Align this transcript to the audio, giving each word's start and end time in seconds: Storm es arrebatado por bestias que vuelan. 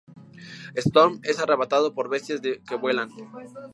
Storm 0.73 1.19
es 1.21 1.37
arrebatado 1.37 1.93
por 1.93 2.09
bestias 2.09 2.41
que 2.41 2.75
vuelan. 2.75 3.11